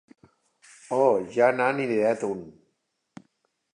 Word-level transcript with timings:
O 0.97 1.01
ja 1.35 1.49
n'han 1.57 1.81
ideat 1.85 2.27
un. 2.31 2.41